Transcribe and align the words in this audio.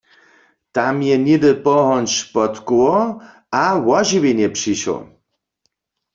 Tam 0.75 0.95
je 1.09 1.15
něhdy 1.25 1.51
pohonč 1.65 2.11
pod 2.33 2.53
koło 2.67 2.95
a 3.61 3.63
wo 3.85 3.97
žiwjenje 4.09 4.47
přišoł. 4.57 4.99